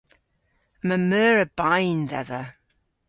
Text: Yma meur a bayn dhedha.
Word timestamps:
Yma 0.81 0.97
meur 1.09 1.35
a 1.43 1.47
bayn 1.57 1.99
dhedha. 2.11 2.43